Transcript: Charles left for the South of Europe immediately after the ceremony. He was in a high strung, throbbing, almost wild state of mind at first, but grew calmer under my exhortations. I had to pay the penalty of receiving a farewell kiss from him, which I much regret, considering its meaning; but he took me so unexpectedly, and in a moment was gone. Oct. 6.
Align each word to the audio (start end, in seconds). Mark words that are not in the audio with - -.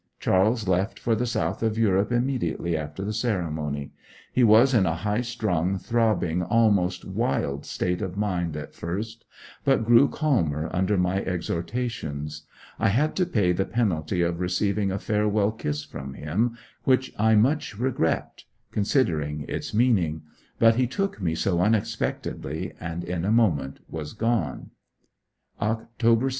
Charles 0.19 0.67
left 0.67 0.97
for 0.97 1.13
the 1.13 1.27
South 1.27 1.61
of 1.61 1.77
Europe 1.77 2.11
immediately 2.11 2.75
after 2.75 3.03
the 3.05 3.13
ceremony. 3.13 3.91
He 4.33 4.43
was 4.43 4.73
in 4.73 4.87
a 4.87 4.95
high 4.95 5.21
strung, 5.21 5.77
throbbing, 5.77 6.41
almost 6.41 7.05
wild 7.05 7.67
state 7.67 8.01
of 8.01 8.17
mind 8.17 8.57
at 8.57 8.73
first, 8.73 9.25
but 9.63 9.85
grew 9.85 10.09
calmer 10.09 10.71
under 10.73 10.97
my 10.97 11.23
exhortations. 11.23 12.47
I 12.79 12.87
had 12.89 13.15
to 13.17 13.27
pay 13.27 13.51
the 13.51 13.63
penalty 13.65 14.23
of 14.23 14.39
receiving 14.39 14.89
a 14.89 14.97
farewell 14.97 15.51
kiss 15.51 15.83
from 15.83 16.15
him, 16.15 16.57
which 16.83 17.13
I 17.19 17.35
much 17.35 17.77
regret, 17.77 18.45
considering 18.71 19.45
its 19.47 19.71
meaning; 19.71 20.23
but 20.57 20.77
he 20.77 20.87
took 20.87 21.21
me 21.21 21.35
so 21.35 21.61
unexpectedly, 21.61 22.73
and 22.79 23.03
in 23.03 23.23
a 23.23 23.29
moment 23.31 23.81
was 23.87 24.13
gone. 24.13 24.71
Oct. 25.61 25.85
6. 26.01 26.23